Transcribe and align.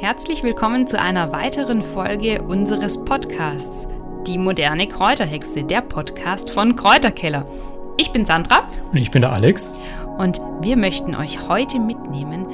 Herzlich 0.00 0.42
willkommen 0.42 0.86
zu 0.86 1.00
einer 1.00 1.32
weiteren 1.32 1.82
Folge 1.82 2.42
unseres 2.42 3.04
Podcasts, 3.04 3.86
Die 4.26 4.38
moderne 4.38 4.88
Kräuterhexe, 4.88 5.64
der 5.64 5.80
Podcast 5.80 6.50
von 6.50 6.76
Kräuterkeller. 6.76 7.46
Ich 7.96 8.12
bin 8.12 8.24
Sandra. 8.24 8.68
Und 8.90 8.98
ich 8.98 9.10
bin 9.10 9.22
der 9.22 9.32
Alex. 9.32 9.74
Und 10.18 10.40
wir 10.60 10.76
möchten 10.76 11.14
euch 11.14 11.48
heute 11.48 11.78
mitnehmen 11.78 12.46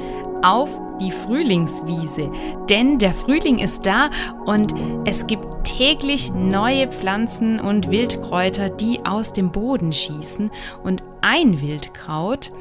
auf 0.42 0.70
die 1.00 1.12
Frühlingswiese. 1.12 2.30
Denn 2.68 2.98
der 2.98 3.12
Frühling 3.12 3.58
ist 3.58 3.86
da 3.86 4.10
und 4.44 4.74
es 5.04 5.26
gibt 5.26 5.64
täglich 5.64 6.32
neue 6.32 6.88
Pflanzen 6.88 7.60
und 7.60 7.90
Wildkräuter, 7.90 8.70
die 8.70 9.04
aus 9.04 9.32
dem 9.32 9.50
Boden 9.50 9.92
schießen. 9.92 10.50
Und 10.82 11.02
ein 11.20 11.60
Wildkraut 11.60 12.52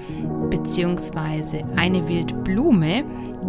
bzw. 0.49 1.63
eine 1.75 2.07
Wildblume, 2.07 3.03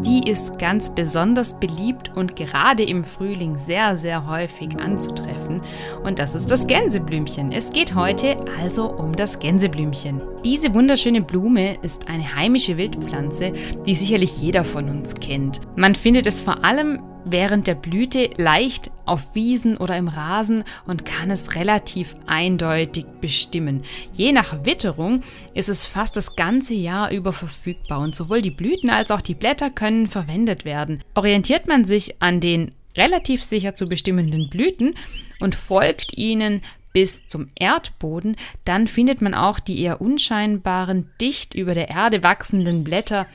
die 0.05 0.29
ist 0.29 0.59
ganz 0.59 0.91
besonders 0.91 1.59
beliebt 1.59 2.13
und 2.15 2.37
gerade 2.37 2.85
im 2.85 3.05
Frühling 3.05 3.57
sehr, 3.57 3.97
sehr 3.97 4.29
häufig 4.29 4.79
anzutreffen. 4.79 5.63
Und 6.05 6.19
das 6.19 6.35
ist 6.35 6.51
das 6.51 6.67
Gänseblümchen. 6.67 7.53
Es 7.53 7.71
geht 7.71 7.95
heute 7.95 8.37
also 8.61 8.91
um 8.91 9.13
das 9.13 9.39
Gänseblümchen. 9.39 10.21
Diese 10.45 10.73
wunderschöne 10.73 11.21
Blume 11.21 11.79
ist 11.83 12.09
eine 12.09 12.37
heimische 12.37 12.77
Wildpflanze, 12.77 13.53
die 13.85 13.95
sicherlich 13.95 14.41
jeder 14.41 14.65
von 14.65 14.89
uns 14.89 15.15
kennt. 15.15 15.61
Man 15.77 15.97
findet 15.97 16.27
es 16.27 16.41
vor 16.41 16.65
allem 16.65 17.01
während 17.25 17.67
der 17.67 17.75
Blüte 17.75 18.31
leicht 18.37 18.93
auf 19.05 19.35
Wiesen 19.35 19.77
oder 19.77 19.97
im 19.97 20.07
Rasen 20.07 20.63
und 20.87 21.05
kann 21.05 21.31
es 21.33 21.57
relativ 21.57 22.15
eindeutig 22.27 23.05
bestimmen. 23.21 23.83
Je 24.13 24.33
nach 24.33 24.65
Witterung 24.65 25.23
ist 25.55 25.69
es 25.69 25.85
fast 25.85 26.17
das 26.17 26.37
ganze 26.37 26.75
Jahr 26.75 27.11
über 27.11 27.33
verfügbar 27.33 28.01
und 28.01 28.15
sowohl 28.15 28.41
die 28.41 28.53
Blüten 28.53 28.91
als 28.91 29.11
auch 29.11 29.21
die 29.21 29.35
Blätter 29.35 29.71
können 29.71 30.07
verwendet 30.07 30.65
werden. 30.65 31.03
Orientiert 31.15 31.67
man 31.67 31.85
sich 31.85 32.23
an 32.23 32.41
den 32.41 32.71
relativ 32.97 33.43
sicher 33.43 33.75
zu 33.75 33.89
bestimmenden 33.89 34.49
Blüten 34.49 34.95
und 35.41 35.55
folgt 35.55 36.17
ihnen 36.17 36.63
bis 36.93 37.27
zum 37.27 37.49
Erdboden, 37.55 38.37
dann 38.65 38.89
findet 38.89 39.21
man 39.21 39.35
auch 39.35 39.61
die 39.61 39.81
eher 39.81 40.01
unscheinbaren, 40.01 41.11
dicht 41.21 41.55
über 41.55 41.75
der 41.75 41.91
Erde 41.91 42.23
wachsenden 42.23 42.85
Blätter 42.85 43.27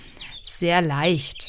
sehr 0.43 0.81
leicht. 0.81 1.47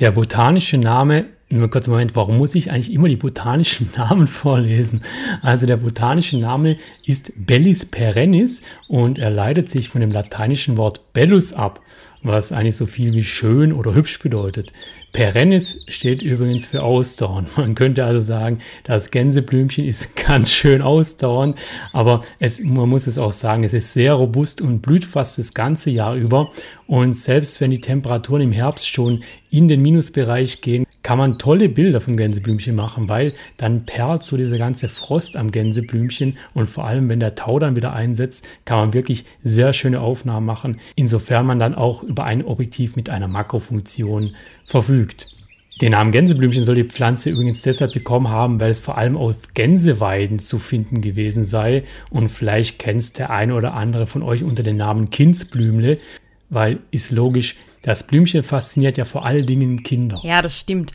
Der 0.00 0.12
botanische 0.12 0.78
Name 0.78 1.26
nur 1.50 1.70
kurz 1.70 1.86
einen 1.86 1.92
Moment, 1.92 2.16
warum 2.16 2.36
muss 2.36 2.54
ich 2.54 2.70
eigentlich 2.70 2.92
immer 2.92 3.08
die 3.08 3.16
botanischen 3.16 3.90
Namen 3.96 4.26
vorlesen? 4.26 5.02
Also 5.42 5.66
der 5.66 5.78
botanische 5.78 6.38
Name 6.38 6.76
ist 7.06 7.32
Bellis 7.36 7.86
perennis 7.86 8.62
und 8.86 9.18
er 9.18 9.30
leitet 9.30 9.70
sich 9.70 9.88
von 9.88 10.00
dem 10.00 10.10
lateinischen 10.10 10.76
Wort 10.76 11.12
bellus 11.12 11.52
ab, 11.52 11.80
was 12.22 12.52
eigentlich 12.52 12.76
so 12.76 12.86
viel 12.86 13.14
wie 13.14 13.22
schön 13.22 13.72
oder 13.72 13.94
hübsch 13.94 14.18
bedeutet. 14.18 14.72
Perennis 15.12 15.84
steht 15.88 16.20
übrigens 16.20 16.66
für 16.66 16.82
Ausdauern. 16.82 17.46
Man 17.56 17.74
könnte 17.74 18.04
also 18.04 18.20
sagen, 18.20 18.58
das 18.84 19.10
Gänseblümchen 19.10 19.86
ist 19.86 20.16
ganz 20.26 20.52
schön 20.52 20.82
ausdauernd, 20.82 21.58
aber 21.92 22.24
es, 22.38 22.60
man 22.60 22.90
muss 22.90 23.06
es 23.06 23.16
auch 23.16 23.32
sagen, 23.32 23.64
es 23.64 23.72
ist 23.72 23.94
sehr 23.94 24.12
robust 24.12 24.60
und 24.60 24.82
blüht 24.82 25.06
fast 25.06 25.38
das 25.38 25.54
ganze 25.54 25.90
Jahr 25.90 26.14
über. 26.14 26.50
Und 26.86 27.14
selbst 27.14 27.60
wenn 27.60 27.70
die 27.70 27.80
Temperaturen 27.80 28.42
im 28.42 28.52
Herbst 28.52 28.88
schon 28.88 29.20
in 29.50 29.68
den 29.68 29.80
Minusbereich 29.80 30.60
gehen, 30.60 30.84
kann 31.08 31.16
man 31.16 31.38
tolle 31.38 31.70
Bilder 31.70 32.02
vom 32.02 32.18
Gänseblümchen 32.18 32.76
machen, 32.76 33.08
weil 33.08 33.32
dann 33.56 33.86
perlt 33.86 34.24
so 34.24 34.36
dieser 34.36 34.58
ganze 34.58 34.88
Frost 34.88 35.38
am 35.38 35.50
Gänseblümchen 35.50 36.36
und 36.52 36.68
vor 36.68 36.84
allem, 36.86 37.08
wenn 37.08 37.18
der 37.18 37.34
Tau 37.34 37.58
dann 37.58 37.76
wieder 37.76 37.94
einsetzt, 37.94 38.46
kann 38.66 38.76
man 38.76 38.92
wirklich 38.92 39.24
sehr 39.42 39.72
schöne 39.72 40.02
Aufnahmen 40.02 40.44
machen, 40.44 40.80
insofern 40.96 41.46
man 41.46 41.58
dann 41.58 41.74
auch 41.74 42.02
über 42.02 42.24
ein 42.24 42.44
Objektiv 42.44 42.94
mit 42.94 43.08
einer 43.08 43.26
Makrofunktion 43.26 44.34
verfügt. 44.66 45.34
Den 45.80 45.92
Namen 45.92 46.12
Gänseblümchen 46.12 46.62
soll 46.62 46.74
die 46.74 46.84
Pflanze 46.84 47.30
übrigens 47.30 47.62
deshalb 47.62 47.94
bekommen 47.94 48.28
haben, 48.28 48.60
weil 48.60 48.70
es 48.70 48.80
vor 48.80 48.98
allem 48.98 49.16
auf 49.16 49.36
Gänseweiden 49.54 50.38
zu 50.38 50.58
finden 50.58 51.00
gewesen 51.00 51.46
sei. 51.46 51.84
Und 52.10 52.28
vielleicht 52.28 52.78
kennt 52.78 53.16
der 53.16 53.30
eine 53.30 53.54
oder 53.54 53.72
andere 53.72 54.06
von 54.06 54.22
euch 54.22 54.44
unter 54.44 54.62
dem 54.62 54.76
Namen 54.76 55.08
Kindsblümle, 55.08 56.00
weil 56.50 56.80
ist 56.90 57.12
logisch, 57.12 57.54
das 57.88 58.02
Blümchen 58.02 58.42
fasziniert 58.42 58.98
ja 58.98 59.06
vor 59.06 59.24
allen 59.24 59.46
Dingen 59.46 59.82
Kinder. 59.82 60.20
Ja, 60.22 60.42
das 60.42 60.60
stimmt. 60.60 60.92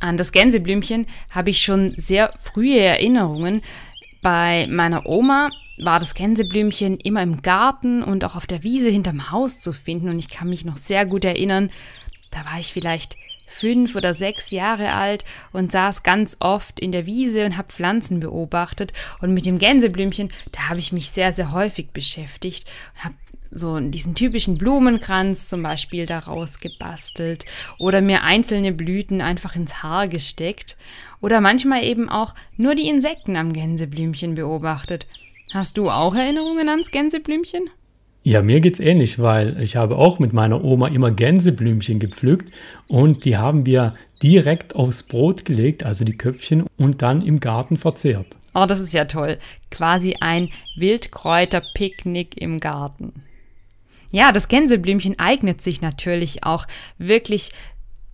An 0.00 0.16
das 0.16 0.32
Gänseblümchen 0.32 1.06
habe 1.30 1.50
ich 1.50 1.62
schon 1.62 1.94
sehr 1.96 2.32
frühe 2.36 2.80
Erinnerungen. 2.80 3.62
Bei 4.22 4.66
meiner 4.68 5.06
Oma 5.06 5.50
war 5.78 6.00
das 6.00 6.14
Gänseblümchen 6.14 6.96
immer 6.98 7.22
im 7.22 7.42
Garten 7.42 8.02
und 8.02 8.24
auch 8.24 8.34
auf 8.34 8.48
der 8.48 8.64
Wiese 8.64 8.88
hinterm 8.88 9.30
Haus 9.30 9.60
zu 9.60 9.72
finden. 9.72 10.08
Und 10.08 10.18
ich 10.18 10.28
kann 10.28 10.48
mich 10.48 10.64
noch 10.64 10.78
sehr 10.78 11.06
gut 11.06 11.24
erinnern, 11.24 11.70
da 12.32 12.38
war 12.44 12.58
ich 12.58 12.72
vielleicht 12.72 13.16
fünf 13.46 13.94
oder 13.94 14.12
sechs 14.12 14.50
Jahre 14.50 14.92
alt 14.92 15.24
und 15.52 15.70
saß 15.70 16.02
ganz 16.02 16.38
oft 16.40 16.80
in 16.80 16.90
der 16.90 17.06
Wiese 17.06 17.46
und 17.46 17.56
habe 17.56 17.72
Pflanzen 17.72 18.18
beobachtet. 18.18 18.92
Und 19.20 19.32
mit 19.32 19.46
dem 19.46 19.58
Gänseblümchen, 19.58 20.30
da 20.50 20.70
habe 20.70 20.80
ich 20.80 20.90
mich 20.90 21.10
sehr, 21.10 21.32
sehr 21.32 21.52
häufig 21.52 21.90
beschäftigt 21.90 22.66
und 22.96 23.04
habe 23.04 23.14
so 23.52 23.78
diesen 23.78 24.14
typischen 24.14 24.58
Blumenkranz 24.58 25.46
zum 25.46 25.62
Beispiel 25.62 26.06
daraus 26.06 26.58
gebastelt 26.60 27.44
oder 27.78 28.00
mir 28.00 28.22
einzelne 28.22 28.72
Blüten 28.72 29.20
einfach 29.20 29.56
ins 29.56 29.82
Haar 29.82 30.08
gesteckt 30.08 30.76
oder 31.20 31.40
manchmal 31.40 31.84
eben 31.84 32.08
auch 32.08 32.34
nur 32.56 32.74
die 32.74 32.88
Insekten 32.88 33.36
am 33.36 33.52
Gänseblümchen 33.52 34.34
beobachtet. 34.34 35.06
Hast 35.52 35.78
du 35.78 35.90
auch 35.90 36.14
Erinnerungen 36.14 36.68
ans 36.68 36.90
Gänseblümchen? 36.90 37.68
Ja, 38.24 38.40
mir 38.40 38.60
geht's 38.60 38.78
ähnlich, 38.78 39.18
weil 39.18 39.60
ich 39.60 39.74
habe 39.74 39.96
auch 39.96 40.20
mit 40.20 40.32
meiner 40.32 40.62
Oma 40.62 40.88
immer 40.88 41.10
Gänseblümchen 41.10 41.98
gepflückt 41.98 42.52
und 42.86 43.24
die 43.24 43.36
haben 43.36 43.66
wir 43.66 43.94
direkt 44.22 44.76
aufs 44.76 45.02
Brot 45.02 45.44
gelegt, 45.44 45.84
also 45.84 46.04
die 46.04 46.16
Köpfchen, 46.16 46.64
und 46.76 47.02
dann 47.02 47.22
im 47.22 47.40
Garten 47.40 47.76
verzehrt. 47.76 48.26
Oh, 48.54 48.66
das 48.66 48.78
ist 48.78 48.94
ja 48.94 49.06
toll. 49.06 49.38
Quasi 49.70 50.16
ein 50.20 50.50
Wildkräuterpicknick 50.76 52.40
im 52.40 52.60
Garten. 52.60 53.12
Ja, 54.12 54.30
das 54.30 54.48
Gänseblümchen 54.48 55.18
eignet 55.18 55.62
sich 55.62 55.80
natürlich 55.80 56.44
auch 56.44 56.66
wirklich 56.98 57.50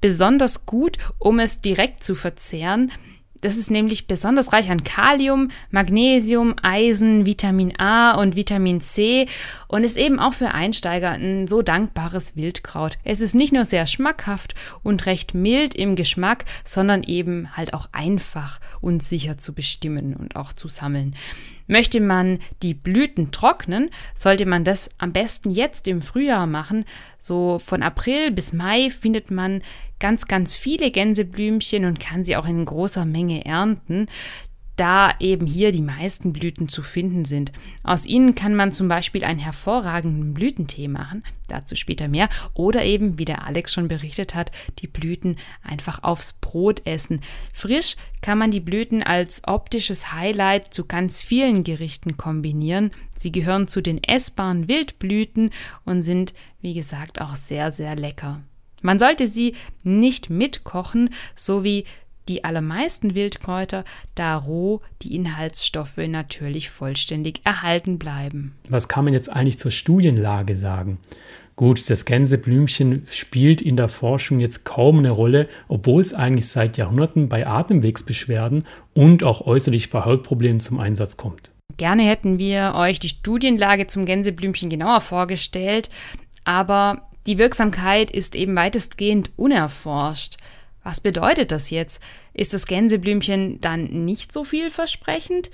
besonders 0.00 0.64
gut, 0.64 0.96
um 1.18 1.40
es 1.40 1.58
direkt 1.58 2.04
zu 2.04 2.14
verzehren. 2.14 2.92
Das 3.40 3.56
ist 3.56 3.70
nämlich 3.70 4.08
besonders 4.08 4.52
reich 4.52 4.70
an 4.70 4.82
Kalium, 4.82 5.50
Magnesium, 5.70 6.56
Eisen, 6.62 7.24
Vitamin 7.24 7.78
A 7.78 8.12
und 8.20 8.34
Vitamin 8.34 8.80
C 8.80 9.26
und 9.68 9.84
ist 9.84 9.96
eben 9.96 10.18
auch 10.18 10.34
für 10.34 10.54
Einsteiger 10.54 11.10
ein 11.10 11.46
so 11.46 11.62
dankbares 11.62 12.34
Wildkraut. 12.34 12.98
Es 13.04 13.20
ist 13.20 13.36
nicht 13.36 13.52
nur 13.52 13.64
sehr 13.64 13.86
schmackhaft 13.86 14.56
und 14.82 15.06
recht 15.06 15.34
mild 15.34 15.74
im 15.74 15.94
Geschmack, 15.94 16.46
sondern 16.64 17.04
eben 17.04 17.56
halt 17.56 17.74
auch 17.74 17.88
einfach 17.92 18.60
und 18.80 19.04
sicher 19.04 19.38
zu 19.38 19.52
bestimmen 19.52 20.14
und 20.14 20.34
auch 20.34 20.52
zu 20.52 20.66
sammeln. 20.66 21.14
Möchte 21.68 22.00
man 22.00 22.40
die 22.62 22.74
Blüten 22.74 23.30
trocknen, 23.30 23.90
sollte 24.16 24.46
man 24.46 24.64
das 24.64 24.90
am 24.98 25.12
besten 25.12 25.50
jetzt 25.50 25.86
im 25.86 26.02
Frühjahr 26.02 26.46
machen. 26.46 26.84
So 27.20 27.60
von 27.60 27.82
April 27.82 28.32
bis 28.32 28.52
Mai 28.52 28.90
findet 28.90 29.30
man 29.30 29.62
ganz, 30.00 30.26
ganz 30.26 30.54
viele 30.54 30.90
Gänseblümchen 30.90 31.84
und 31.84 32.00
kann 32.00 32.24
sie 32.24 32.36
auch 32.36 32.46
in 32.46 32.64
großer 32.64 33.04
Menge 33.04 33.44
ernten 33.44 34.06
da 34.78 35.12
eben 35.18 35.46
hier 35.46 35.72
die 35.72 35.82
meisten 35.82 36.32
Blüten 36.32 36.68
zu 36.68 36.82
finden 36.82 37.24
sind. 37.24 37.52
Aus 37.82 38.06
ihnen 38.06 38.34
kann 38.34 38.54
man 38.54 38.72
zum 38.72 38.88
Beispiel 38.88 39.24
einen 39.24 39.40
hervorragenden 39.40 40.34
Blütentee 40.34 40.88
machen, 40.88 41.24
dazu 41.48 41.74
später 41.74 42.08
mehr, 42.08 42.28
oder 42.54 42.84
eben, 42.84 43.18
wie 43.18 43.24
der 43.24 43.46
Alex 43.46 43.74
schon 43.74 43.88
berichtet 43.88 44.34
hat, 44.34 44.52
die 44.78 44.86
Blüten 44.86 45.36
einfach 45.62 46.02
aufs 46.04 46.32
Brot 46.32 46.86
essen. 46.86 47.20
Frisch 47.52 47.96
kann 48.20 48.38
man 48.38 48.50
die 48.50 48.60
Blüten 48.60 49.02
als 49.02 49.42
optisches 49.46 50.12
Highlight 50.12 50.72
zu 50.72 50.86
ganz 50.86 51.24
vielen 51.24 51.64
Gerichten 51.64 52.16
kombinieren. 52.16 52.92
Sie 53.16 53.32
gehören 53.32 53.66
zu 53.66 53.82
den 53.82 54.02
essbaren 54.02 54.68
Wildblüten 54.68 55.50
und 55.84 56.02
sind, 56.02 56.34
wie 56.60 56.74
gesagt, 56.74 57.20
auch 57.20 57.34
sehr, 57.34 57.72
sehr 57.72 57.96
lecker. 57.96 58.40
Man 58.80 59.00
sollte 59.00 59.26
sie 59.26 59.54
nicht 59.82 60.30
mitkochen, 60.30 61.10
so 61.34 61.64
wie 61.64 61.84
die 62.28 62.44
allermeisten 62.44 63.14
Wildkräuter, 63.14 63.84
da 64.14 64.36
roh 64.36 64.80
die 65.02 65.14
Inhaltsstoffe 65.14 65.98
natürlich 65.98 66.70
vollständig 66.70 67.40
erhalten 67.44 67.98
bleiben. 67.98 68.54
Was 68.68 68.88
kann 68.88 69.04
man 69.04 69.14
jetzt 69.14 69.30
eigentlich 69.30 69.58
zur 69.58 69.70
Studienlage 69.70 70.56
sagen? 70.56 70.98
Gut, 71.56 71.90
das 71.90 72.04
Gänseblümchen 72.04 73.02
spielt 73.10 73.60
in 73.60 73.76
der 73.76 73.88
Forschung 73.88 74.38
jetzt 74.38 74.64
kaum 74.64 74.98
eine 74.98 75.10
Rolle, 75.10 75.48
obwohl 75.66 76.00
es 76.00 76.14
eigentlich 76.14 76.46
seit 76.46 76.76
Jahrhunderten 76.76 77.28
bei 77.28 77.48
Atemwegsbeschwerden 77.48 78.64
und 78.94 79.24
auch 79.24 79.40
äußerlich 79.40 79.90
bei 79.90 80.04
Hautproblemen 80.04 80.60
zum 80.60 80.78
Einsatz 80.78 81.16
kommt. 81.16 81.50
Gerne 81.76 82.04
hätten 82.04 82.38
wir 82.38 82.74
euch 82.76 83.00
die 83.00 83.08
Studienlage 83.08 83.88
zum 83.88 84.04
Gänseblümchen 84.04 84.70
genauer 84.70 85.00
vorgestellt, 85.00 85.90
aber 86.44 87.02
die 87.26 87.38
Wirksamkeit 87.38 88.10
ist 88.10 88.36
eben 88.36 88.54
weitestgehend 88.54 89.32
unerforscht. 89.36 90.36
Was 90.88 91.00
bedeutet 91.00 91.52
das 91.52 91.68
jetzt? 91.68 92.00
Ist 92.32 92.54
das 92.54 92.66
Gänseblümchen 92.66 93.60
dann 93.60 94.06
nicht 94.06 94.32
so 94.32 94.42
vielversprechend? 94.42 95.50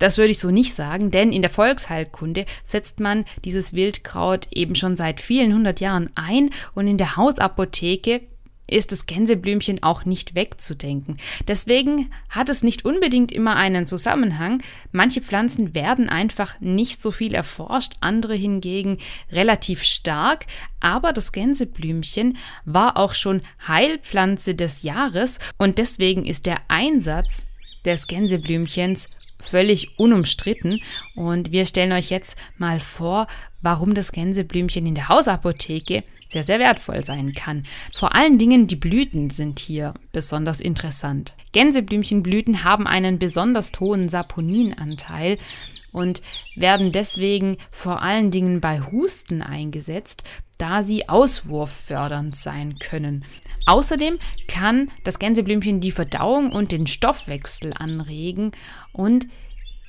Das 0.00 0.18
würde 0.18 0.32
ich 0.32 0.40
so 0.40 0.50
nicht 0.50 0.74
sagen, 0.74 1.12
denn 1.12 1.32
in 1.32 1.40
der 1.40 1.52
Volksheilkunde 1.52 2.46
setzt 2.64 2.98
man 2.98 3.24
dieses 3.44 3.74
Wildkraut 3.74 4.48
eben 4.50 4.74
schon 4.74 4.96
seit 4.96 5.20
vielen 5.20 5.54
hundert 5.54 5.78
Jahren 5.78 6.10
ein 6.16 6.50
und 6.74 6.88
in 6.88 6.98
der 6.98 7.14
Hausapotheke 7.14 8.22
ist 8.66 8.92
das 8.92 9.06
Gänseblümchen 9.06 9.82
auch 9.82 10.04
nicht 10.04 10.34
wegzudenken. 10.34 11.18
Deswegen 11.46 12.10
hat 12.28 12.48
es 12.48 12.62
nicht 12.62 12.84
unbedingt 12.84 13.32
immer 13.32 13.56
einen 13.56 13.86
Zusammenhang. 13.86 14.62
Manche 14.92 15.20
Pflanzen 15.20 15.74
werden 15.74 16.08
einfach 16.08 16.60
nicht 16.60 17.02
so 17.02 17.10
viel 17.10 17.34
erforscht, 17.34 17.94
andere 18.00 18.34
hingegen 18.34 18.98
relativ 19.30 19.82
stark. 19.82 20.46
Aber 20.80 21.12
das 21.12 21.32
Gänseblümchen 21.32 22.38
war 22.64 22.96
auch 22.96 23.14
schon 23.14 23.42
Heilpflanze 23.66 24.54
des 24.54 24.82
Jahres 24.82 25.38
und 25.58 25.78
deswegen 25.78 26.24
ist 26.24 26.46
der 26.46 26.58
Einsatz 26.68 27.46
des 27.84 28.06
Gänseblümchens 28.06 29.08
völlig 29.40 29.98
unumstritten. 29.98 30.80
Und 31.14 31.52
wir 31.52 31.66
stellen 31.66 31.92
euch 31.92 32.10
jetzt 32.10 32.36
mal 32.56 32.80
vor, 32.80 33.26
warum 33.60 33.94
das 33.94 34.12
Gänseblümchen 34.12 34.86
in 34.86 34.94
der 34.94 35.08
Hausapotheke 35.08 36.04
sehr, 36.32 36.44
sehr 36.44 36.58
wertvoll 36.58 37.04
sein 37.04 37.34
kann. 37.34 37.64
Vor 37.94 38.14
allen 38.14 38.38
Dingen 38.38 38.66
die 38.66 38.76
Blüten 38.76 39.30
sind 39.30 39.58
hier 39.60 39.94
besonders 40.12 40.60
interessant. 40.60 41.34
Gänseblümchenblüten 41.52 42.64
haben 42.64 42.86
einen 42.86 43.18
besonders 43.18 43.72
hohen 43.78 44.08
Saponinanteil 44.08 45.38
und 45.92 46.22
werden 46.56 46.90
deswegen 46.90 47.58
vor 47.70 48.02
allen 48.02 48.30
Dingen 48.30 48.60
bei 48.60 48.80
Husten 48.80 49.42
eingesetzt, 49.42 50.24
da 50.58 50.82
sie 50.82 51.08
auswurffördernd 51.08 52.34
sein 52.34 52.78
können. 52.80 53.24
Außerdem 53.66 54.18
kann 54.48 54.90
das 55.04 55.18
Gänseblümchen 55.18 55.80
die 55.80 55.92
Verdauung 55.92 56.50
und 56.50 56.72
den 56.72 56.86
Stoffwechsel 56.86 57.72
anregen 57.76 58.52
und 58.92 59.26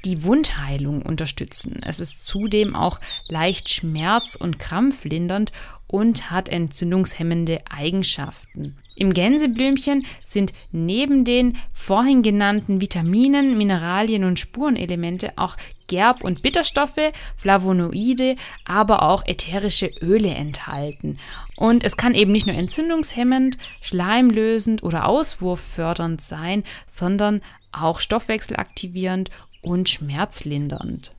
die 0.05 0.23
Wundheilung 0.23 1.01
unterstützen. 1.01 1.81
Es 1.85 1.99
ist 1.99 2.25
zudem 2.25 2.75
auch 2.75 2.99
leicht 3.27 3.69
schmerz- 3.69 4.35
und 4.35 4.59
krampflindernd 4.59 5.51
und 5.87 6.31
hat 6.31 6.49
entzündungshemmende 6.49 7.61
Eigenschaften. 7.69 8.77
Im 8.95 9.13
Gänseblümchen 9.13 10.05
sind 10.25 10.53
neben 10.71 11.25
den 11.25 11.57
vorhin 11.71 12.21
genannten 12.21 12.79
Vitaminen, 12.79 13.57
Mineralien 13.57 14.23
und 14.23 14.39
Spurenelemente 14.39 15.31
auch 15.35 15.57
Gerb- 15.87 16.23
und 16.23 16.43
Bitterstoffe, 16.43 17.11
Flavonoide, 17.35 18.35
aber 18.65 19.03
auch 19.03 19.25
ätherische 19.25 19.87
Öle 20.01 20.29
enthalten. 20.29 21.19
Und 21.55 21.83
es 21.83 21.97
kann 21.97 22.13
eben 22.13 22.31
nicht 22.31 22.45
nur 22.45 22.55
entzündungshemmend, 22.55 23.57
schleimlösend 23.81 24.83
oder 24.83 25.07
auswurffördernd 25.07 26.21
sein, 26.21 26.63
sondern 26.87 27.41
auch 27.71 27.99
stoffwechselaktivierend 27.99 29.31
und 29.63 29.89
schmerzlindernd. 29.89 31.11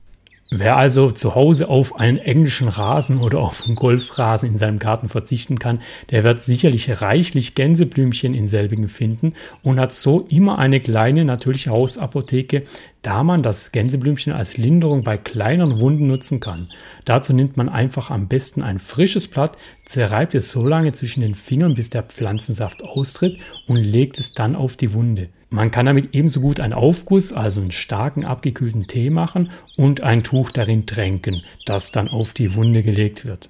Wer 0.51 0.77
also 0.77 1.09
zu 1.09 1.33
Hause 1.33 1.69
auf 1.69 1.99
einen 1.99 2.19
englischen 2.19 2.67
Rasen 2.67 3.17
oder 3.17 3.39
auf 3.39 3.65
einen 3.65 3.75
Golfrasen 3.75 4.51
in 4.51 4.59
seinem 4.59 4.77
Garten 4.77 5.09
verzichten 5.09 5.57
kann, 5.57 5.81
der 6.11 6.23
wird 6.23 6.43
sicherlich 6.43 7.01
reichlich 7.01 7.55
Gänseblümchen 7.55 8.35
in 8.35 8.45
selbigen 8.45 8.87
finden 8.87 9.33
und 9.63 9.79
hat 9.79 9.91
so 9.91 10.21
immer 10.29 10.59
eine 10.59 10.79
kleine 10.79 11.25
natürliche 11.25 11.71
Hausapotheke, 11.71 12.63
da 13.01 13.23
man 13.23 13.41
das 13.41 13.71
Gänseblümchen 13.71 14.33
als 14.33 14.57
Linderung 14.57 15.03
bei 15.03 15.17
kleineren 15.17 15.79
Wunden 15.79 16.05
nutzen 16.05 16.39
kann. 16.39 16.71
Dazu 17.05 17.33
nimmt 17.33 17.57
man 17.57 17.67
einfach 17.67 18.11
am 18.11 18.27
besten 18.27 18.61
ein 18.61 18.77
frisches 18.77 19.27
Blatt, 19.27 19.57
zerreibt 19.83 20.35
es 20.35 20.51
so 20.51 20.65
lange 20.65 20.93
zwischen 20.93 21.21
den 21.21 21.33
Fingern, 21.33 21.73
bis 21.73 21.89
der 21.89 22.03
Pflanzensaft 22.03 22.83
austritt 22.83 23.39
und 23.67 23.77
legt 23.77 24.19
es 24.19 24.35
dann 24.35 24.55
auf 24.55 24.77
die 24.77 24.93
Wunde. 24.93 25.29
Man 25.49 25.71
kann 25.71 25.85
damit 25.85 26.13
ebenso 26.13 26.41
gut 26.41 26.59
einen 26.59 26.73
Aufguss, 26.73 27.31
also 27.31 27.61
einen 27.61 27.71
starken 27.71 28.25
abgekühlten 28.25 28.87
Tee 28.87 29.09
machen 29.09 29.51
und 29.77 30.01
ein 30.01 30.23
Tuch 30.23 30.51
darin 30.51 30.85
tränken, 30.85 31.43
das 31.65 31.91
dann 31.91 32.07
auf 32.07 32.33
die 32.33 32.55
Wunde 32.55 32.83
gelegt 32.83 33.25
wird. 33.25 33.49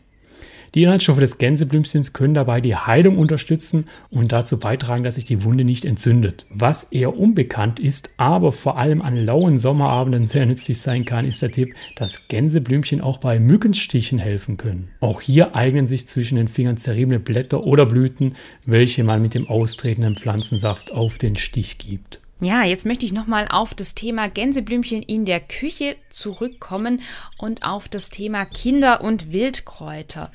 Die 0.76 0.84
Inhaltsstoffe 0.84 1.20
des 1.20 1.38
Gänseblümchens 1.38 2.12
können 2.12 2.34
dabei 2.34 2.60
die 2.60 2.76
Heilung 2.76 3.18
unterstützen 3.18 3.86
und 4.12 4.34
dazu 4.34 4.60
beitragen, 4.60 5.06
dass 5.06 5.16
sich 5.16 5.24
die 5.24 5.44
Wunde 5.44 5.64
nicht 5.64 5.86
entzündet. 5.86 6.46
Was 6.50 6.84
eher 6.84 7.18
unbekannt 7.18 7.80
ist, 7.80 8.10
aber 8.18 8.52
vor 8.52 8.78
allem 8.78 9.02
an 9.02 9.16
lauen 9.16 9.58
Sommerabenden 9.58 10.28
sehr 10.28 10.46
nützlich 10.46 10.82
sein 10.82 11.06
kann, 11.06 11.26
ist 11.26 11.42
der 11.42 11.52
Tipp, 11.52 11.74
dass 11.96 12.28
Gänseblümchen 12.28 13.00
auch 13.00 13.20
bei 13.20 13.40
Mückenstichen 13.40 14.20
helfen 14.20 14.58
können. 14.58 14.90
Auch 15.00 15.22
hier 15.22 15.56
eignen 15.56 15.88
sich 15.88 16.10
zwischen 16.10 16.36
den 16.36 16.50
Fingern 16.50 16.76
zerriebene 16.76 17.22
Blätter 17.22 17.64
oder 17.64 17.86
Blüten, 17.86 18.36
welche 18.66 19.06
man 19.06 19.22
mit 19.22 19.34
dem 19.34 19.48
austretenden 19.48 20.18
Pflanzensaft 20.18 20.92
auf 20.92 21.18
den 21.18 21.38
Stich 21.38 21.78
gibt. 21.78 22.20
Ja, 22.42 22.66
jetzt 22.66 22.86
möchte 22.86 23.06
ich 23.06 23.14
nochmal 23.14 23.48
auf 23.50 23.74
das 23.74 23.96
Thema 23.96 24.28
Gänseblümchen 24.28 25.02
in 25.02 25.24
der 25.24 25.40
Küche 25.40 25.96
zurückkommen 26.10 27.02
und 27.38 27.64
auf 27.64 27.88
das 27.88 28.10
Thema 28.10 28.44
Kinder- 28.44 29.02
und 29.02 29.32
Wildkräuter. 29.32 30.34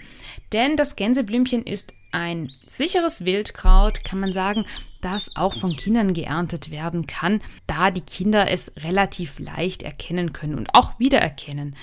Denn 0.52 0.76
das 0.76 0.96
Gänseblümchen 0.96 1.62
ist 1.62 1.94
ein 2.12 2.52
sicheres 2.66 3.24
Wildkraut, 3.24 4.04
kann 4.04 4.18
man 4.18 4.32
sagen, 4.32 4.66
das 5.00 5.36
auch 5.36 5.54
von 5.54 5.76
Kindern 5.76 6.12
geerntet 6.12 6.70
werden 6.70 7.06
kann, 7.06 7.40
da 7.66 7.90
die 7.90 8.00
Kinder 8.00 8.50
es 8.50 8.72
relativ 8.78 9.38
leicht 9.38 9.82
erkennen 9.82 10.32
können 10.32 10.56
und 10.56 10.74
auch 10.74 10.98
wiedererkennen. 10.98 11.76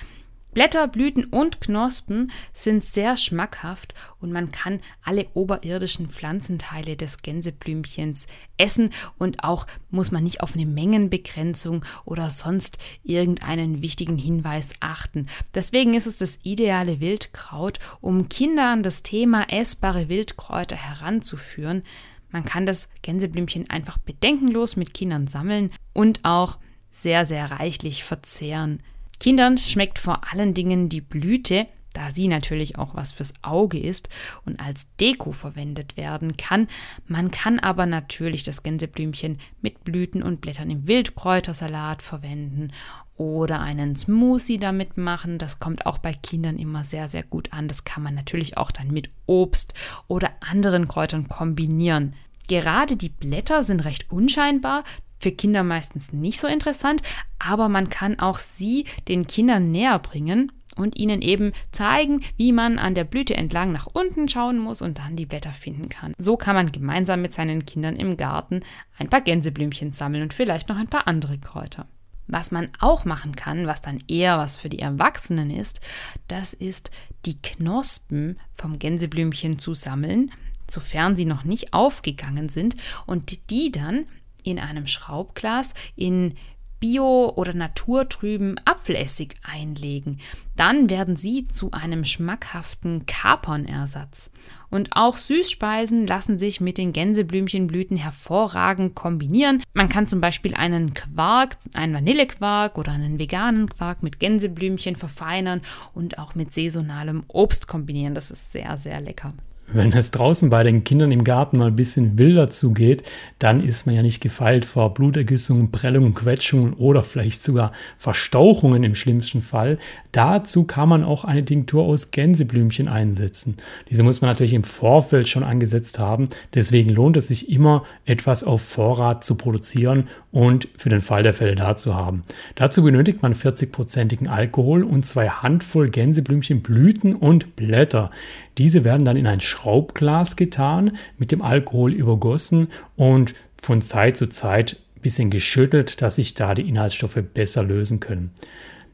Blätter, 0.57 0.87
Blüten 0.87 1.25
und 1.25 1.61
Knospen 1.61 2.31
sind 2.51 2.83
sehr 2.83 3.15
schmackhaft 3.15 3.93
und 4.19 4.31
man 4.31 4.51
kann 4.51 4.79
alle 5.03 5.27
oberirdischen 5.35 6.09
Pflanzenteile 6.09 6.95
des 6.95 7.21
Gänseblümchens 7.21 8.25
essen 8.57 8.91
und 9.19 9.43
auch 9.43 9.67
muss 9.91 10.09
man 10.09 10.23
nicht 10.23 10.41
auf 10.41 10.55
eine 10.55 10.65
Mengenbegrenzung 10.65 11.85
oder 12.05 12.31
sonst 12.31 12.79
irgendeinen 13.03 13.83
wichtigen 13.83 14.17
Hinweis 14.17 14.69
achten. 14.79 15.27
Deswegen 15.53 15.93
ist 15.93 16.07
es 16.07 16.17
das 16.17 16.39
ideale 16.41 16.99
Wildkraut, 17.01 17.77
um 18.01 18.27
Kinder 18.27 18.71
an 18.71 18.81
das 18.81 19.03
Thema 19.03 19.43
essbare 19.51 20.09
Wildkräuter 20.09 20.75
heranzuführen. 20.75 21.83
Man 22.31 22.45
kann 22.45 22.65
das 22.65 22.89
Gänseblümchen 23.03 23.69
einfach 23.69 23.99
bedenkenlos 23.99 24.75
mit 24.75 24.95
Kindern 24.95 25.27
sammeln 25.27 25.71
und 25.93 26.21
auch 26.23 26.57
sehr, 26.91 27.27
sehr 27.27 27.51
reichlich 27.51 28.03
verzehren. 28.03 28.81
Kindern 29.19 29.57
schmeckt 29.57 29.99
vor 29.99 30.21
allen 30.31 30.53
Dingen 30.53 30.89
die 30.89 31.01
Blüte, 31.01 31.67
da 31.93 32.11
sie 32.11 32.27
natürlich 32.27 32.77
auch 32.77 32.93
was 32.93 33.11
fürs 33.11 33.33
Auge 33.41 33.79
ist 33.79 34.09
und 34.45 34.59
als 34.59 34.87
Deko 34.97 35.31
verwendet 35.31 35.97
werden 35.97 36.37
kann. 36.37 36.67
Man 37.07 37.31
kann 37.31 37.59
aber 37.59 37.87
natürlich 37.87 38.43
das 38.43 38.61
Gänseblümchen 38.61 39.39
mit 39.61 39.83
Blüten 39.83 40.21
und 40.21 40.39
Blättern 40.39 40.69
im 40.69 40.87
Wildkräutersalat 40.87 42.03
verwenden 42.03 42.71
oder 43.17 43.61
einen 43.61 43.95
Smoothie 43.95 44.59
damit 44.59 44.97
machen. 44.97 45.39
Das 45.39 45.59
kommt 45.59 45.87
auch 45.87 45.97
bei 45.97 46.13
Kindern 46.13 46.59
immer 46.59 46.83
sehr, 46.83 47.09
sehr 47.09 47.23
gut 47.23 47.51
an. 47.51 47.67
Das 47.67 47.83
kann 47.83 48.03
man 48.03 48.13
natürlich 48.13 48.57
auch 48.57 48.69
dann 48.69 48.91
mit 48.91 49.09
Obst 49.25 49.73
oder 50.07 50.29
anderen 50.39 50.87
Kräutern 50.87 51.27
kombinieren. 51.27 52.13
Gerade 52.47 52.95
die 52.95 53.09
Blätter 53.09 53.63
sind 53.63 53.81
recht 53.81 54.11
unscheinbar, 54.11 54.83
für 55.19 55.31
Kinder 55.31 55.63
meistens 55.63 56.13
nicht 56.13 56.39
so 56.39 56.47
interessant, 56.47 57.01
aber 57.39 57.69
man 57.69 57.89
kann 57.89 58.19
auch 58.19 58.39
sie 58.39 58.85
den 59.07 59.27
Kindern 59.27 59.71
näher 59.71 59.99
bringen 59.99 60.51
und 60.77 60.97
ihnen 60.97 61.21
eben 61.21 61.51
zeigen, 61.71 62.21
wie 62.37 62.51
man 62.51 62.79
an 62.79 62.95
der 62.95 63.03
Blüte 63.03 63.35
entlang 63.35 63.71
nach 63.71 63.87
unten 63.87 64.29
schauen 64.29 64.59
muss 64.59 64.81
und 64.81 64.99
dann 64.99 65.15
die 65.15 65.25
Blätter 65.25 65.51
finden 65.51 65.89
kann. 65.89 66.13
So 66.17 66.37
kann 66.37 66.55
man 66.55 66.71
gemeinsam 66.71 67.21
mit 67.21 67.33
seinen 67.33 67.65
Kindern 67.65 67.95
im 67.95 68.17
Garten 68.17 68.61
ein 68.97 69.09
paar 69.09 69.21
Gänseblümchen 69.21 69.91
sammeln 69.91 70.23
und 70.23 70.33
vielleicht 70.33 70.69
noch 70.69 70.77
ein 70.77 70.87
paar 70.87 71.07
andere 71.07 71.37
Kräuter. 71.39 71.87
Was 72.27 72.51
man 72.51 72.69
auch 72.79 73.05
machen 73.05 73.35
kann, 73.35 73.67
was 73.67 73.81
dann 73.81 74.03
eher 74.07 74.37
was 74.37 74.57
für 74.57 74.69
die 74.69 74.79
Erwachsenen 74.79 75.49
ist, 75.49 75.79
das 76.27 76.53
ist 76.53 76.91
die 77.25 77.41
Knospen 77.41 78.37
vom 78.53 78.79
Gänseblümchen 78.79 79.59
zu 79.59 79.73
sammeln, 79.73 80.31
sofern 80.69 81.15
sie 81.15 81.23
noch 81.23 81.45
nicht 81.45 81.73
aufgegangen 81.73 82.49
sind 82.49 82.75
und 83.05 83.49
die 83.49 83.71
dann 83.71 84.05
in 84.51 84.59
einem 84.59 84.87
Schraubglas 84.87 85.73
in 85.95 86.35
Bio- 86.79 87.33
oder 87.35 87.53
naturtrüben 87.53 88.59
Apfelessig 88.65 89.35
einlegen. 89.41 90.19
Dann 90.55 90.89
werden 90.89 91.15
sie 91.15 91.47
zu 91.47 91.71
einem 91.71 92.05
schmackhaften 92.05 93.05
Kapernersatz. 93.05 94.29
Und 94.69 94.89
auch 94.91 95.17
Süßspeisen 95.17 96.05
lassen 96.05 96.37
sich 96.37 96.61
mit 96.61 96.77
den 96.77 96.93
Gänseblümchenblüten 96.93 97.97
hervorragend 97.97 98.95
kombinieren. 98.95 99.63
Man 99.73 99.89
kann 99.89 100.07
zum 100.07 100.21
Beispiel 100.21 100.53
einen 100.53 100.93
Quark, 100.93 101.57
einen 101.73 101.93
Vanillequark 101.93 102.77
oder 102.77 102.91
einen 102.91 103.17
veganen 103.17 103.69
Quark 103.69 104.03
mit 104.03 104.19
Gänseblümchen 104.19 104.95
verfeinern 104.95 105.61
und 105.93 106.19
auch 106.19 106.35
mit 106.35 106.53
saisonalem 106.53 107.23
Obst 107.27 107.67
kombinieren. 107.67 108.13
Das 108.13 108.29
ist 108.29 108.51
sehr, 108.51 108.77
sehr 108.77 109.01
lecker. 109.01 109.33
Wenn 109.73 109.91
es 109.91 110.11
draußen 110.11 110.49
bei 110.49 110.63
den 110.63 110.85
Kindern 110.85 111.11
im 111.11 111.25
Garten 111.25 111.57
mal 111.57 111.67
ein 111.67 111.75
bisschen 111.75 112.17
wilder 112.17 112.49
zugeht, 112.49 113.03
dann 113.37 113.61
ist 113.61 113.85
man 113.85 113.95
ja 113.95 114.01
nicht 114.01 114.21
gefeilt 114.21 114.63
vor 114.63 114.93
Blutergüssungen, 114.93 115.71
Prellungen, 115.71 116.13
Quetschungen 116.13 116.73
oder 116.73 117.03
vielleicht 117.03 117.43
sogar 117.43 117.73
Verstauchungen 117.97 118.85
im 118.85 118.95
schlimmsten 118.95 119.41
Fall. 119.41 119.77
Dazu 120.13 120.63
kann 120.63 120.87
man 120.87 121.03
auch 121.03 121.25
eine 121.25 121.43
Tinktur 121.43 121.83
aus 121.83 122.11
Gänseblümchen 122.11 122.87
einsetzen. 122.87 123.57
Diese 123.89 124.03
muss 124.03 124.21
man 124.21 124.29
natürlich 124.29 124.53
im 124.53 124.63
Vorfeld 124.63 125.27
schon 125.27 125.43
angesetzt 125.43 125.99
haben. 125.99 126.29
Deswegen 126.53 126.89
lohnt 126.89 127.17
es 127.17 127.27
sich 127.27 127.51
immer, 127.51 127.83
etwas 128.05 128.45
auf 128.45 128.61
Vorrat 128.61 129.25
zu 129.25 129.35
produzieren 129.35 130.07
und 130.31 130.69
für 130.77 130.89
den 130.89 131.01
Fall 131.01 131.23
der 131.23 131.33
Fälle 131.33 131.55
da 131.55 131.75
zu 131.75 131.93
haben. 131.93 132.23
Dazu 132.55 132.83
benötigt 132.83 133.21
man 133.21 133.33
40-prozentigen 133.33 134.27
Alkohol 134.27 134.83
und 134.83 135.05
zwei 135.05 135.27
Handvoll 135.27 135.89
Gänseblümchen, 135.89 136.61
Blüten 136.61 137.15
und 137.15 137.57
Blätter. 137.57 138.11
Diese 138.57 138.83
werden 138.83 139.05
dann 139.05 139.17
in 139.17 139.27
ein 139.27 139.39
Schraubglas 139.39 140.35
getan, 140.35 140.97
mit 141.17 141.31
dem 141.31 141.41
Alkohol 141.41 141.93
übergossen 141.93 142.67
und 142.95 143.33
von 143.61 143.81
Zeit 143.81 144.17
zu 144.17 144.27
Zeit 144.29 144.77
ein 144.95 145.01
bisschen 145.01 145.29
geschüttelt, 145.29 146.01
dass 146.01 146.15
sich 146.15 146.33
da 146.33 146.53
die 146.53 146.67
Inhaltsstoffe 146.67 147.19
besser 147.33 147.63
lösen 147.63 147.99
können. 147.99 148.31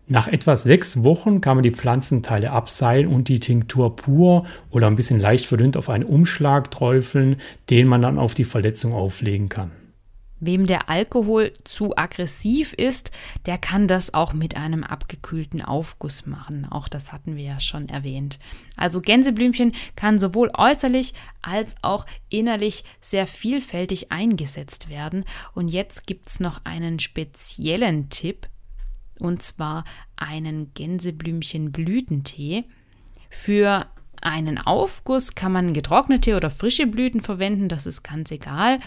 Nach 0.08 0.28
etwa 0.28 0.58
sechs 0.58 1.04
Wochen 1.04 1.40
kann 1.40 1.56
man 1.56 1.64
die 1.64 1.72
Pflanzenteile 1.72 2.52
abseilen 2.52 3.08
und 3.08 3.30
die 3.30 3.40
Tinktur 3.40 3.96
pur 3.96 4.46
oder 4.70 4.88
ein 4.88 4.98
bisschen 4.98 5.20
leicht 5.20 5.46
verdünnt 5.46 5.78
auf 5.78 5.90
einen 5.90 6.04
Umschlag 6.04 6.72
träufeln, 6.72 7.38
den 7.70 7.88
man 7.88 8.02
dann 8.02 8.20
auf 8.20 8.34
die 8.34 8.44
Verletzung 8.44 8.94
auflegen 8.94 9.48
kann. 9.48 9.72
Wem 10.46 10.66
der 10.66 10.90
Alkohol 10.90 11.54
zu 11.64 11.96
aggressiv 11.96 12.74
ist, 12.74 13.12
der 13.46 13.58
kann 13.58 13.88
das 13.88 14.14
auch 14.14 14.34
mit 14.34 14.58
einem 14.58 14.84
abgekühlten 14.84 15.62
Aufguss 15.62 16.26
machen. 16.26 16.68
Auch 16.70 16.90
das 16.90 17.14
hatten 17.14 17.38
wir 17.38 17.44
ja 17.44 17.60
schon 17.62 17.88
erwähnt. 17.88 18.40
Also 18.76 19.00
Gänseblümchen 19.00 19.72
kann 19.96 20.20
sowohl 20.20 20.52
äußerlich 20.58 21.14
als 21.42 21.76
auch 21.82 22.06
innerlich 22.28 22.84
sehr 23.00 23.26
vielfältig 23.26 24.12
eingesetzt 24.12 24.90
werden. 24.90 25.24
Und 25.54 25.70
jetzt 25.70 26.08
gibt 26.08 26.28
es 26.30 26.40
noch 26.42 26.66
einen 26.66 27.00
speziellen 27.00 28.10
Tipp, 28.10 28.50
und 29.20 29.42
zwar 29.42 29.86
einen 30.18 30.74
Gänseblümchen-Blütentee. 30.74 32.66
Für 33.30 33.88
einen 34.22 34.58
Aufguss 34.58 35.36
kann 35.36 35.54
man 35.54 35.74
getrocknete 35.74 36.36
oder 36.36 36.50
frische 36.50 36.88
Blüten 36.88 37.22
verwenden, 37.22 37.70
das 37.70 37.86
ist 37.86 38.04
ganz 38.04 38.32
egal. 38.32 38.80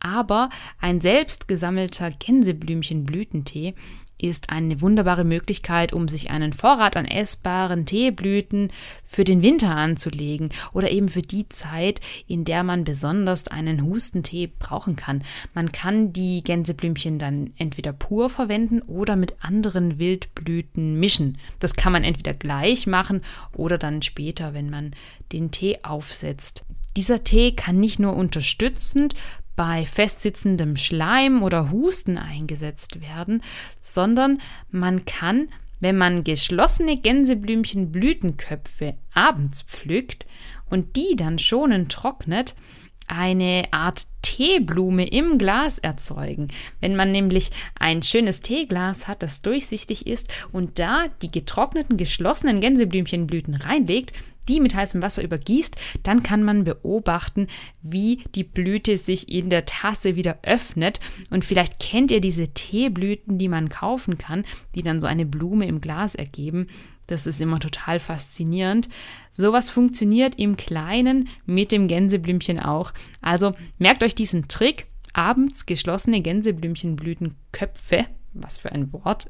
Aber 0.00 0.50
ein 0.80 1.00
selbst 1.00 1.48
gesammelter 1.48 2.10
Gänseblümchenblütentee 2.10 3.74
ist 4.18 4.50
eine 4.50 4.80
wunderbare 4.80 5.24
Möglichkeit, 5.24 5.92
um 5.92 6.08
sich 6.08 6.30
einen 6.30 6.52
Vorrat 6.52 6.96
an 6.96 7.04
essbaren 7.04 7.86
Teeblüten 7.86 8.70
für 9.04 9.24
den 9.24 9.42
Winter 9.42 9.74
anzulegen 9.76 10.50
oder 10.72 10.90
eben 10.90 11.08
für 11.08 11.22
die 11.22 11.48
Zeit, 11.48 12.00
in 12.26 12.44
der 12.44 12.64
man 12.64 12.84
besonders 12.84 13.46
einen 13.46 13.84
Hustentee 13.84 14.50
brauchen 14.58 14.96
kann. 14.96 15.22
Man 15.54 15.72
kann 15.72 16.12
die 16.12 16.42
Gänseblümchen 16.42 17.18
dann 17.18 17.52
entweder 17.56 17.92
pur 17.92 18.28
verwenden 18.28 18.82
oder 18.82 19.16
mit 19.16 19.36
anderen 19.40 19.98
Wildblüten 19.98 20.98
mischen. 20.98 21.38
Das 21.60 21.74
kann 21.74 21.92
man 21.92 22.04
entweder 22.04 22.34
gleich 22.34 22.86
machen 22.86 23.22
oder 23.54 23.78
dann 23.78 24.02
später, 24.02 24.52
wenn 24.52 24.68
man 24.68 24.92
den 25.32 25.50
Tee 25.50 25.78
aufsetzt. 25.82 26.64
Dieser 26.96 27.22
Tee 27.22 27.52
kann 27.52 27.78
nicht 27.78 28.00
nur 28.00 28.16
unterstützend 28.16 29.14
bei 29.58 29.84
festsitzendem 29.84 30.76
Schleim 30.76 31.42
oder 31.42 31.72
Husten 31.72 32.16
eingesetzt 32.16 33.00
werden, 33.00 33.42
sondern 33.80 34.40
man 34.70 35.04
kann, 35.04 35.48
wenn 35.80 35.98
man 35.98 36.22
geschlossene 36.22 36.96
Gänseblümchenblütenköpfe 36.96 38.94
abends 39.12 39.62
pflückt 39.62 40.26
und 40.70 40.94
die 40.94 41.16
dann 41.16 41.40
schonend 41.40 41.90
trocknet, 41.90 42.54
eine 43.08 43.64
Art 43.70 44.06
Teeblume 44.22 45.06
im 45.08 45.38
Glas 45.38 45.78
erzeugen. 45.78 46.48
Wenn 46.80 46.96
man 46.96 47.10
nämlich 47.12 47.50
ein 47.78 48.02
schönes 48.02 48.40
Teeglas 48.40 49.08
hat, 49.08 49.22
das 49.22 49.42
durchsichtig 49.42 50.06
ist 50.06 50.28
und 50.52 50.78
da 50.78 51.06
die 51.22 51.30
getrockneten, 51.30 51.96
geschlossenen 51.96 52.60
Gänseblümchenblüten 52.60 53.54
reinlegt, 53.54 54.12
die 54.48 54.60
mit 54.60 54.74
heißem 54.74 55.02
Wasser 55.02 55.22
übergießt, 55.22 55.76
dann 56.02 56.22
kann 56.22 56.42
man 56.42 56.64
beobachten, 56.64 57.48
wie 57.82 58.22
die 58.34 58.44
Blüte 58.44 58.96
sich 58.96 59.30
in 59.30 59.50
der 59.50 59.66
Tasse 59.66 60.16
wieder 60.16 60.38
öffnet. 60.42 61.00
Und 61.30 61.44
vielleicht 61.44 61.78
kennt 61.80 62.10
ihr 62.10 62.20
diese 62.20 62.48
Teeblüten, 62.48 63.38
die 63.38 63.48
man 63.48 63.68
kaufen 63.68 64.18
kann, 64.18 64.44
die 64.74 64.82
dann 64.82 65.00
so 65.00 65.06
eine 65.06 65.26
Blume 65.26 65.66
im 65.66 65.80
Glas 65.80 66.14
ergeben. 66.14 66.68
Das 67.06 67.26
ist 67.26 67.40
immer 67.40 67.58
total 67.58 68.00
faszinierend. 68.00 68.88
Sowas 69.38 69.70
funktioniert 69.70 70.34
im 70.34 70.56
Kleinen 70.56 71.28
mit 71.46 71.70
dem 71.70 71.86
Gänseblümchen 71.86 72.58
auch. 72.58 72.92
Also 73.20 73.52
merkt 73.78 74.02
euch 74.02 74.16
diesen 74.16 74.48
Trick. 74.48 74.86
Abends 75.12 75.64
geschlossene 75.64 76.20
Gänseblümchenblütenköpfe, 76.22 78.06
was 78.32 78.58
für 78.58 78.72
ein 78.72 78.92
Wort, 78.92 79.28